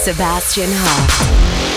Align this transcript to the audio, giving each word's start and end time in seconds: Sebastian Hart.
Sebastian 0.00 0.70
Hart. 0.72 1.69